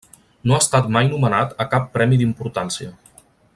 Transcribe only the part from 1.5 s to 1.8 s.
a